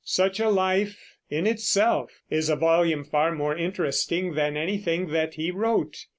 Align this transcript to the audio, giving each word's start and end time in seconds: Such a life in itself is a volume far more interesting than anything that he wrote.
Such 0.03 0.39
a 0.39 0.49
life 0.49 0.97
in 1.29 1.45
itself 1.45 2.11
is 2.31 2.49
a 2.49 2.55
volume 2.55 3.03
far 3.03 3.31
more 3.35 3.55
interesting 3.55 4.33
than 4.33 4.57
anything 4.57 5.09
that 5.09 5.35
he 5.35 5.51
wrote. 5.51 6.05